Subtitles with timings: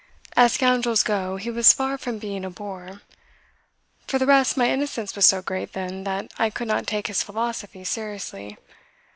[0.35, 3.01] As scoundrels go he was far from being a bore.
[4.07, 7.21] For the rest my innocence was so great then that I could not take his
[7.21, 8.57] philosophy seriously.